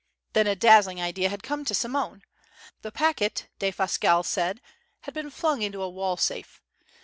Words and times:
Then 0.33 0.47
a 0.47 0.55
dazzling 0.55 0.99
idea 0.99 1.29
had 1.29 1.43
come 1.43 1.63
to 1.63 1.75
Simone. 1.75 2.23
The 2.81 2.91
packet, 2.91 3.49
Defasquelle 3.59 4.25
said, 4.25 4.59
had 5.01 5.13
been 5.13 5.29
flung 5.29 5.61
into 5.61 5.83
a 5.83 5.89
wall 5.91 6.17
safe. 6.17 6.59